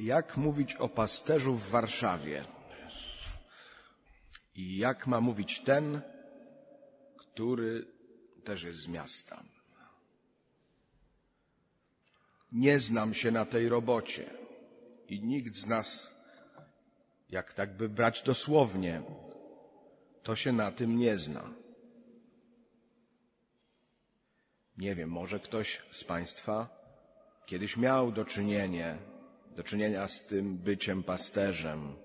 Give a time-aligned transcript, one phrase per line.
[0.00, 2.44] Jak mówić o pasterzu w Warszawie?
[4.54, 6.00] I jak ma mówić ten,
[7.16, 7.86] który
[8.44, 9.42] też jest z miasta?
[12.52, 14.30] Nie znam się na tej robocie
[15.08, 16.14] i nikt z nas,
[17.30, 19.02] jak tak by brać dosłownie,
[20.22, 21.52] to się na tym nie zna.
[24.78, 26.68] Nie wiem, może ktoś z Państwa
[27.46, 28.98] kiedyś miał do czynienia,
[29.56, 31.96] do czynienia z tym byciem pasterzem,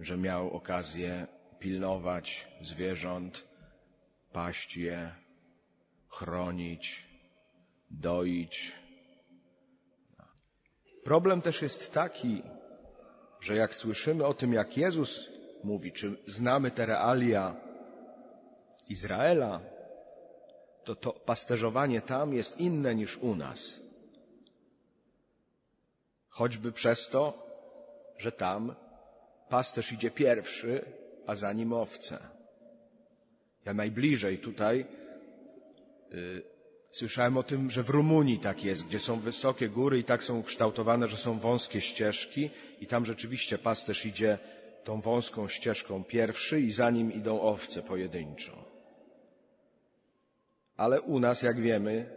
[0.00, 1.26] że miał okazję
[1.58, 3.44] pilnować zwierząt,
[4.32, 5.10] paść je,
[6.08, 7.04] chronić,
[7.90, 8.72] doić.
[11.04, 12.42] Problem też jest taki,
[13.40, 15.30] że jak słyszymy o tym, jak Jezus
[15.64, 17.56] mówi, czy znamy te realia
[18.88, 19.60] Izraela,
[20.84, 23.83] to to pasterzowanie tam jest inne niż u nas.
[26.34, 27.46] Choćby przez to,
[28.18, 28.74] że tam
[29.48, 30.84] pasterz idzie pierwszy,
[31.26, 32.18] a za nim owce.
[33.64, 34.86] Ja najbliżej tutaj
[36.12, 36.42] y,
[36.90, 40.42] słyszałem o tym, że w Rumunii tak jest, gdzie są wysokie góry i tak są
[40.42, 44.38] kształtowane, że są wąskie ścieżki i tam rzeczywiście pasterz idzie
[44.84, 48.52] tą wąską ścieżką pierwszy i za nim idą owce pojedynczo.
[50.76, 52.10] Ale u nas, jak wiemy,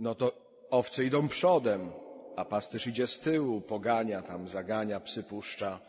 [0.00, 0.32] no to
[0.70, 2.03] owce idą przodem,
[2.36, 5.80] a pasterz idzie z tyłu, pogania tam, zagania, psy puszcza,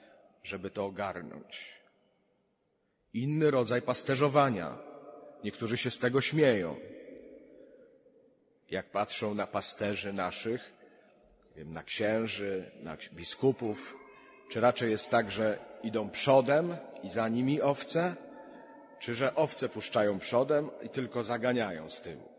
[0.44, 1.76] żeby to ogarnąć.
[3.14, 4.78] Inny rodzaj pasterzowania.
[5.44, 6.76] Niektórzy się z tego śmieją.
[8.72, 10.74] Jak patrzą na pasterzy naszych,
[11.56, 13.98] na księży, na biskupów,
[14.50, 18.16] czy raczej jest tak, że idą przodem i za nimi owce,
[19.00, 22.35] czy że owce puszczają przodem i tylko zaganiają z tyłu?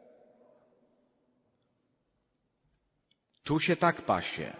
[3.46, 4.52] Tu się tak pasie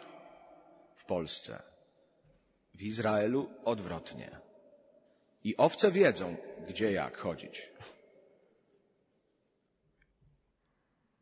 [0.97, 1.63] w Polsce.
[2.75, 4.31] W Izraelu odwrotnie.
[5.45, 6.37] I owce wiedzą,
[6.69, 7.69] gdzie jak chodzić.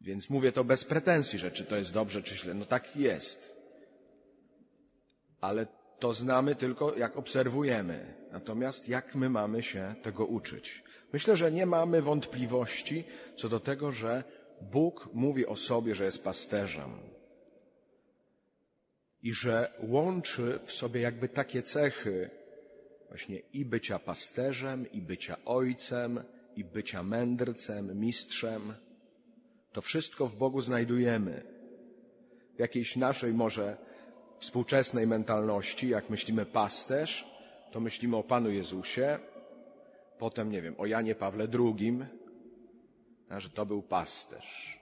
[0.00, 2.54] Więc mówię to bez pretensji, że czy to jest dobrze, czy źle.
[2.54, 3.56] No tak jest.
[5.40, 5.66] Ale
[5.98, 8.14] to znamy tylko jak obserwujemy.
[8.32, 10.82] Natomiast jak my mamy się tego uczyć?
[11.12, 13.04] Myślę, że nie mamy wątpliwości
[13.36, 14.24] co do tego, że
[14.60, 17.13] Bóg mówi o sobie, że jest pasterzem.
[19.24, 22.30] I że łączy w sobie jakby takie cechy
[23.08, 26.24] właśnie i bycia pasterzem, i bycia ojcem,
[26.56, 28.74] i bycia mędrcem, mistrzem.
[29.72, 31.42] To wszystko w Bogu znajdujemy.
[32.56, 33.76] W jakiejś naszej może
[34.38, 37.26] współczesnej mentalności, jak myślimy pasterz,
[37.72, 39.18] to myślimy o Panu Jezusie,
[40.18, 41.98] potem, nie wiem, o Janie Pawle II,
[43.38, 44.80] że to był pasterz.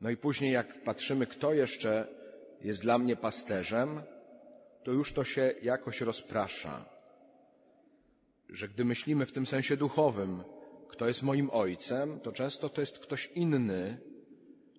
[0.00, 2.21] No i później, jak patrzymy, kto jeszcze
[2.64, 4.02] jest dla mnie pasterzem,
[4.84, 6.84] to już to się jakoś rozprasza.
[8.48, 10.42] Że gdy myślimy w tym sensie duchowym,
[10.88, 13.98] kto jest moim ojcem, to często to jest ktoś inny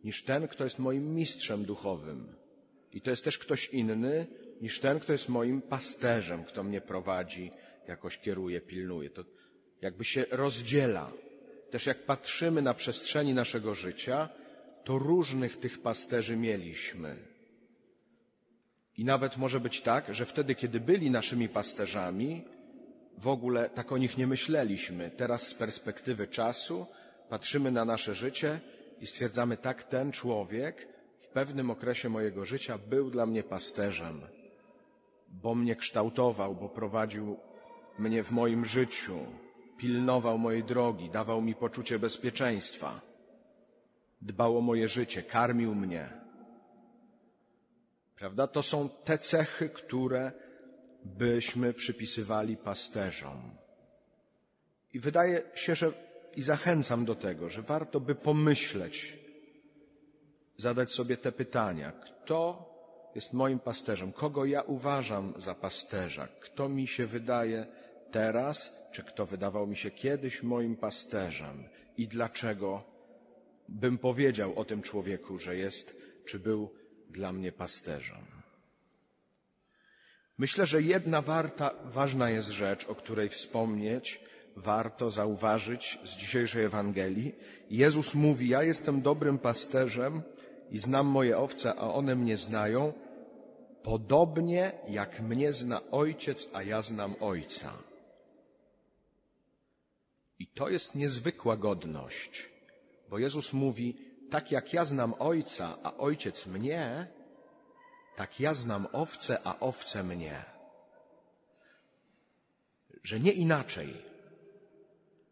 [0.04, 2.36] niż ten, kto jest moim mistrzem duchowym.
[2.94, 4.28] I to jest też ktoś inny
[4.62, 7.52] niż ten, kto jest moim pasterzem, kto mnie prowadzi,
[7.88, 9.10] jakoś kieruje, pilnuje.
[9.10, 9.24] To
[9.82, 11.12] jakby się rozdziela.
[11.72, 14.30] Też jak patrzymy na przestrzeni naszego życia,
[14.84, 17.33] to różnych tych pasterzy mieliśmy.
[18.98, 22.44] I nawet może być tak, że wtedy, kiedy byli naszymi pasterzami,
[23.18, 25.12] w ogóle tak o nich nie myśleliśmy.
[25.12, 26.86] Teraz z perspektywy czasu
[27.30, 28.60] patrzymy na nasze życie
[29.02, 30.88] i stwierdzamy, tak ten człowiek
[31.20, 34.22] w pewnym okresie mojego życia był dla mnie pasterzem,
[35.30, 37.38] bo mnie kształtował, bo prowadził
[38.00, 39.20] mnie w moim życiu,
[39.78, 43.02] pilnował mojej drogi, dawał mi poczucie bezpieczeństwa,
[44.22, 46.23] dbał o moje życie, karmił mnie.
[48.16, 48.48] Prawda?
[48.48, 50.32] To są te cechy, które
[51.06, 53.58] byśmy przypisywali pasterzom.
[54.94, 55.92] I wydaje się, że
[56.36, 59.18] i zachęcam do tego, że warto by pomyśleć,
[60.58, 61.92] zadać sobie te pytania.
[61.92, 62.70] Kto
[63.16, 64.14] jest moim pasterzem?
[64.14, 66.28] Kogo ja uważam za pasterza?
[66.28, 67.66] Kto mi się wydaje
[68.12, 71.64] teraz, czy kto wydawał mi się kiedyś moim pasterzem?
[71.98, 72.84] I dlaczego
[73.70, 76.74] bym powiedział o tym człowieku, że jest, czy był
[77.14, 78.26] dla mnie pasterzem?
[80.38, 84.22] Myślę, że jedna warta, ważna jest rzecz, o której wspomnieć,
[84.56, 87.36] warto zauważyć z dzisiejszej Ewangelii.
[87.70, 90.22] Jezus mówi, ja jestem dobrym pasterzem
[90.70, 92.94] i znam moje owce, a one mnie znają,
[93.84, 97.74] podobnie jak mnie zna ojciec, a ja znam ojca.
[100.40, 102.50] I to jest niezwykła godność,
[103.10, 107.08] bo Jezus mówi, tak jak ja znam ojca, a ojciec mnie,
[108.18, 110.42] tak ja znam owce, a owce mnie.
[113.04, 113.94] Że nie inaczej,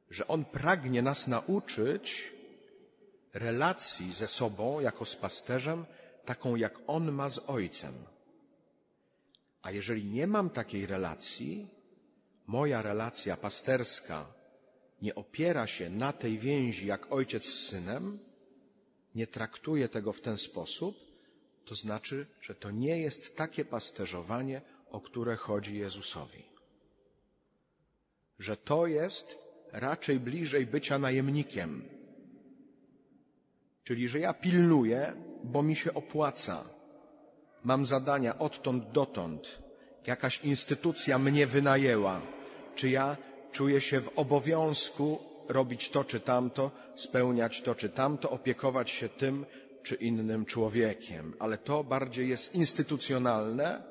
[0.10, 2.34] że On pragnie nas nauczyć
[3.34, 5.86] relacji ze sobą jako z pasterzem,
[6.26, 7.94] taką jak On ma z Ojcem.
[9.62, 11.68] A jeżeli nie mam takiej relacji,
[12.48, 14.26] moja relacja pasterska
[15.02, 18.31] nie opiera się na tej więzi jak ojciec z synem,
[19.16, 20.96] nie traktuje tego w ten sposób,
[21.66, 24.62] to znaczy, że to nie jest takie pasterzowanie,
[24.92, 26.44] o które chodzi Jezusowi.
[28.40, 29.38] Że to jest
[29.72, 31.84] raczej bliżej bycia najemnikiem.
[33.84, 35.14] Czyli, że ja pilnuję,
[35.44, 36.64] bo mi się opłaca.
[37.64, 39.62] Mam zadania odtąd dotąd.
[40.08, 42.22] Jakaś instytucja mnie wynajęła.
[42.76, 43.18] Czy ja
[43.52, 49.46] czuję się w obowiązku robić to czy tamto, spełniać to czy tamto, opiekować się tym
[49.84, 51.34] czy innym człowiekiem.
[51.40, 53.84] Ale to bardziej jest instytucjonalne,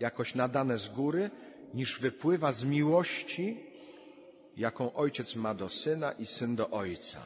[0.00, 1.30] jakoś nadane z góry,
[1.74, 3.60] niż wypływa z miłości,
[4.56, 7.22] jaką ojciec ma do syna i syn do ojca.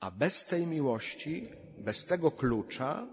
[0.00, 1.48] A bez tej miłości,
[1.78, 3.06] bez tego klucza,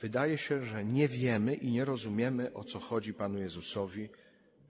[0.00, 4.08] wydaje się, że nie wiemy i nie rozumiemy, o co chodzi Panu Jezusowi,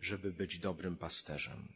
[0.01, 1.76] żeby być dobrym pasterzem.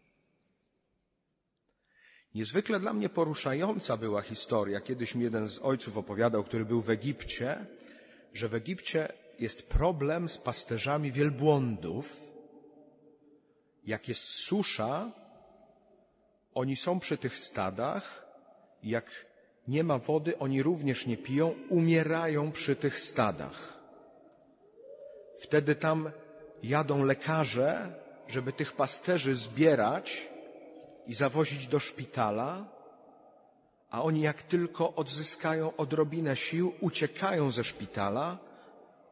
[2.35, 4.81] Niezwykle dla mnie poruszająca była historia.
[4.81, 7.67] Kiedyś mi jeden z ojców opowiadał, który był w Egipcie,
[8.35, 12.17] że w Egipcie jest problem z pasterzami wielbłądów.
[13.87, 15.13] Jak jest susza,
[16.55, 18.27] oni są przy tych stadach,
[18.83, 19.27] jak
[19.69, 23.81] nie ma wody, oni również nie piją, umierają przy tych stadach.
[25.41, 26.11] Wtedy tam
[26.63, 27.95] jadą lekarze,
[28.29, 30.30] żeby tych pasterzy zbierać
[31.11, 32.53] i zawozić do szpitala,
[33.91, 38.39] a oni jak tylko odzyskają odrobinę sił, uciekają ze szpitala,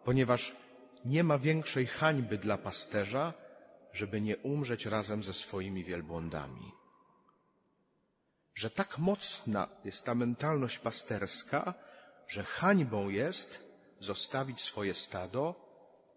[0.04, 0.56] ponieważ
[1.04, 3.34] nie ma większej hańby dla pasterza,
[3.92, 6.72] żeby nie umrzeć razem ze swoimi wielbłądami.
[8.54, 11.74] Że tak mocna jest ta mentalność pasterska,
[12.28, 13.48] że hańbą jest
[14.00, 15.54] zostawić swoje stado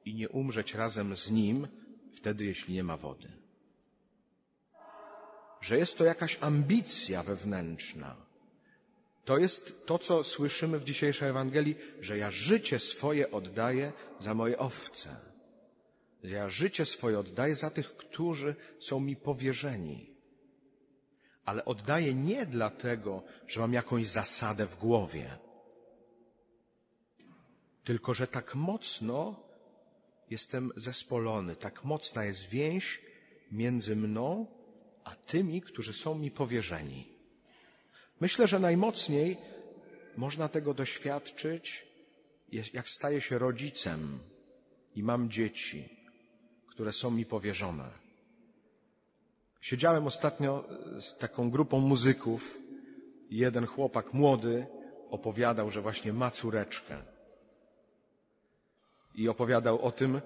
[0.06, 1.68] i nie umrzeć razem z nim,
[2.16, 3.41] wtedy, jeśli nie ma wody.
[5.62, 8.16] Że jest to jakaś ambicja wewnętrzna.
[9.26, 14.58] To jest to, co słyszymy w dzisiejszej Ewangelii, że ja życie swoje oddaję za moje
[14.58, 15.16] owce.
[16.24, 20.12] Ja życie swoje oddaję za tych, którzy są mi powierzeni.
[21.46, 25.38] Ale oddaję nie dlatego, że mam jakąś zasadę w głowie,
[27.84, 29.44] tylko że tak mocno
[30.30, 33.02] jestem zespolony, tak mocna jest więź
[33.52, 34.48] między mną
[35.12, 37.08] a tymi, którzy są mi powierzeni.
[38.22, 39.38] Myślę, że najmocniej
[40.18, 41.88] można tego doświadczyć,
[42.74, 44.20] jak staję się rodzicem
[44.96, 45.90] i mam dzieci,
[46.68, 47.90] które są mi powierzone.
[49.62, 50.64] Siedziałem ostatnio
[51.00, 52.58] z taką grupą muzyków
[53.30, 54.66] i jeden chłopak młody
[55.10, 56.98] opowiadał, że właśnie ma córeczkę
[59.16, 60.22] i opowiadał o tym,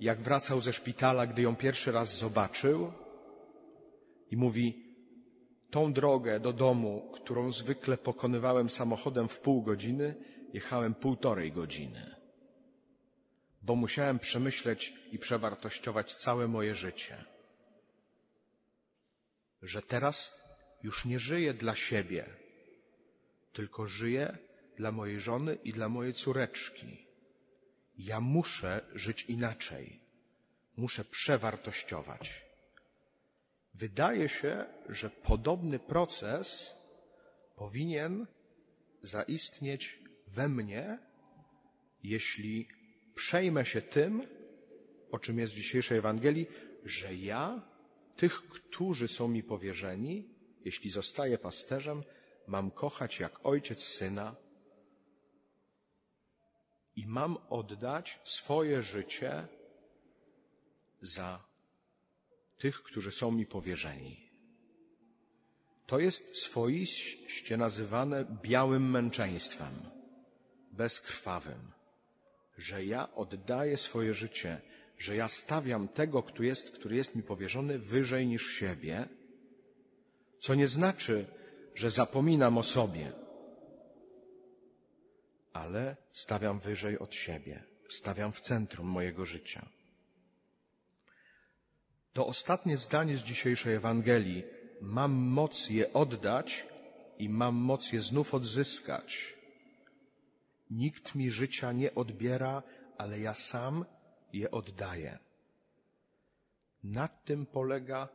[0.00, 2.92] jak wracał ze szpitala, gdy ją pierwszy raz zobaczył
[4.30, 4.94] i mówi,
[5.70, 10.14] tą drogę do domu, którą zwykle pokonywałem samochodem w pół godziny,
[10.52, 12.16] jechałem półtorej godziny,
[13.62, 17.24] bo musiałem przemyśleć i przewartościować całe moje życie.
[19.62, 20.42] Że teraz
[20.82, 22.26] już nie żyję dla siebie,
[23.52, 24.38] tylko żyję
[24.76, 27.06] dla mojej żony i dla mojej córeczki
[27.98, 30.00] ja muszę żyć inaczej.
[30.76, 32.45] Muszę przewartościować.
[33.78, 36.76] Wydaje się, że podobny proces
[37.56, 38.26] powinien
[39.02, 40.98] zaistnieć we mnie,
[42.02, 42.68] jeśli
[43.14, 44.22] przejmę się tym,
[45.10, 46.46] o czym jest w dzisiejszej Ewangelii,
[46.84, 47.62] że ja
[48.16, 50.28] tych, którzy są mi powierzeni,
[50.64, 52.02] jeśli zostaję pasterzem,
[52.46, 54.36] mam kochać jak ojciec syna,
[56.96, 59.48] i mam oddać swoje życie
[61.00, 61.55] za
[62.58, 64.30] tych, którzy są mi powierzeni.
[65.86, 69.74] To jest swoiście nazywane białym męczeństwem,
[70.72, 71.72] bezkrwawym,
[72.58, 74.60] że ja oddaję swoje życie,
[74.98, 79.08] że ja stawiam tego, który jest, który jest mi powierzony, wyżej niż siebie,
[80.38, 81.26] co nie znaczy,
[81.74, 83.12] że zapominam o sobie,
[85.52, 89.68] ale stawiam wyżej od siebie, stawiam w centrum mojego życia.
[92.16, 94.44] To ostatnie zdanie z dzisiejszej Ewangelii.
[94.80, 96.66] Mam moc je oddać
[97.18, 99.36] i mam moc je znów odzyskać.
[100.70, 102.62] Nikt mi życia nie odbiera,
[102.98, 103.84] ale ja sam
[104.32, 105.18] je oddaję.
[106.84, 108.08] Nad tym polega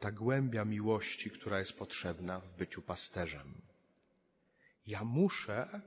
[0.00, 3.62] ta głębia miłości, która jest potrzebna w byciu pasterzem.
[4.86, 5.80] Ja muszę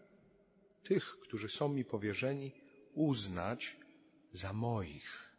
[0.84, 2.52] tych, którzy są mi powierzeni,
[2.94, 3.78] uznać
[4.34, 5.35] za moich,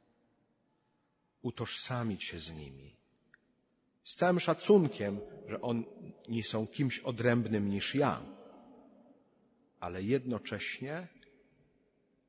[1.46, 2.96] utożsamić się z nimi.
[4.04, 8.22] Z całym szacunkiem, że oni są kimś odrębnym niż ja,
[9.80, 11.08] ale jednocześnie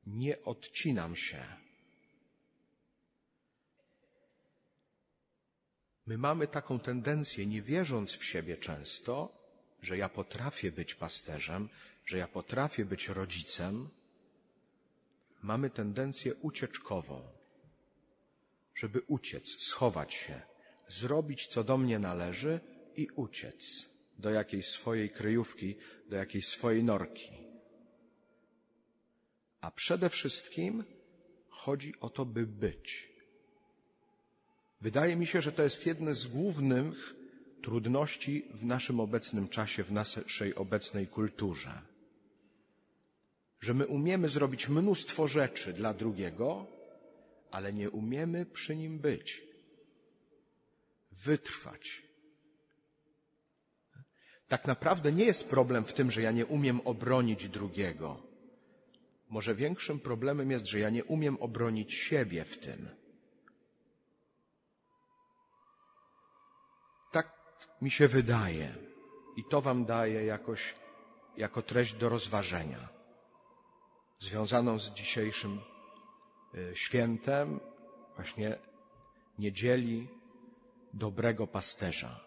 [0.06, 1.42] nie odcinam się.
[6.06, 9.14] My mamy taką tendencję, nie wierząc w siebie często,
[9.82, 11.68] że ja potrafię być pasterzem,
[12.04, 13.88] że ja potrafię być rodzicem,
[15.42, 17.37] mamy tendencję ucieczkową,
[18.78, 20.42] żeby uciec, schować się,
[20.88, 22.60] zrobić co do mnie należy
[22.96, 25.76] i uciec do jakiejś swojej kryjówki,
[26.08, 27.30] do jakiejś swojej norki.
[29.60, 30.84] A przede wszystkim
[31.48, 33.08] chodzi o to, by być.
[34.80, 37.14] Wydaje mi się, że to jest jedna z głównych
[37.62, 41.82] trudności w naszym obecnym czasie, w naszej obecnej kulturze.
[43.60, 46.77] Że my umiemy zrobić mnóstwo rzeczy dla drugiego,
[47.50, 49.42] ale nie umiemy przy nim być,
[51.12, 52.02] wytrwać.
[54.48, 58.22] Tak naprawdę nie jest problem w tym, że ja nie umiem obronić drugiego.
[59.28, 62.88] Może większym problemem jest, że ja nie umiem obronić siebie w tym.
[67.82, 68.74] mi się wydaje,
[69.36, 70.74] i to Wam daję jakoś
[71.36, 72.88] jako treść do rozważenia,
[74.18, 75.60] związaną z dzisiejszym
[76.74, 77.60] świętem,
[78.16, 78.58] właśnie
[79.38, 80.08] niedzieli
[80.94, 82.20] dobrego pasterza.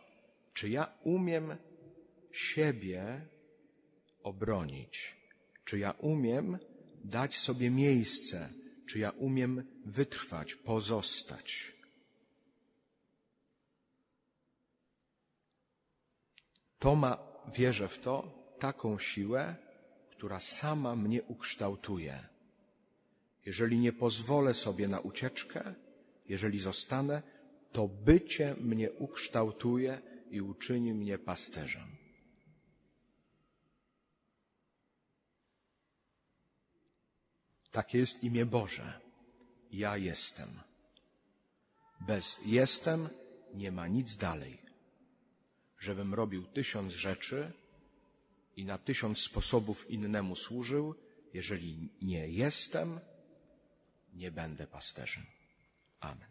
[0.54, 1.56] Czy ja umiem
[2.32, 3.28] siebie
[4.24, 5.16] obronić?
[5.66, 6.58] Czy ja umiem
[7.04, 8.50] dać sobie miejsce?
[8.88, 11.74] Czy ja umiem wytrwać, pozostać?
[16.80, 19.56] To ma, wierzę w to, taką siłę,
[20.12, 22.30] która sama mnie ukształtuje.
[23.46, 25.74] Jeżeli nie pozwolę sobie na ucieczkę,
[26.30, 27.22] jeżeli zostanę,
[27.72, 31.88] to bycie mnie ukształtuje i uczyni mnie pasterzem.
[37.72, 39.00] Takie jest imię Boże.
[39.72, 40.50] Ja jestem.
[42.08, 43.10] Bez jestem
[43.54, 44.62] nie ma nic dalej
[45.82, 47.52] żebym robił tysiąc rzeczy
[48.56, 50.96] i na tysiąc sposobów innemu służył,
[51.34, 53.00] jeżeli nie jestem,
[54.14, 55.26] nie będę pasterzem.
[56.00, 56.31] Amen.